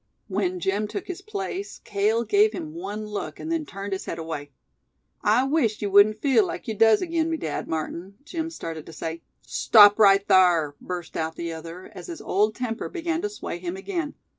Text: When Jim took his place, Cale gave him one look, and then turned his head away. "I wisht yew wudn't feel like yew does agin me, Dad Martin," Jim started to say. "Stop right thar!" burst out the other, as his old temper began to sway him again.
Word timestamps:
When 0.27 0.59
Jim 0.59 0.87
took 0.87 1.05
his 1.05 1.21
place, 1.21 1.79
Cale 1.83 2.23
gave 2.23 2.53
him 2.53 2.73
one 2.73 3.05
look, 3.05 3.39
and 3.39 3.51
then 3.51 3.67
turned 3.67 3.93
his 3.93 4.05
head 4.05 4.17
away. 4.17 4.49
"I 5.21 5.43
wisht 5.43 5.83
yew 5.83 5.91
wudn't 5.91 6.23
feel 6.23 6.43
like 6.43 6.67
yew 6.67 6.73
does 6.73 7.03
agin 7.03 7.29
me, 7.29 7.37
Dad 7.37 7.67
Martin," 7.67 8.17
Jim 8.25 8.49
started 8.49 8.87
to 8.87 8.93
say. 8.93 9.21
"Stop 9.43 9.99
right 9.99 10.27
thar!" 10.27 10.75
burst 10.81 11.15
out 11.15 11.35
the 11.35 11.53
other, 11.53 11.91
as 11.93 12.07
his 12.07 12.19
old 12.19 12.55
temper 12.55 12.89
began 12.89 13.21
to 13.21 13.29
sway 13.29 13.59
him 13.59 13.77
again. 13.77 14.15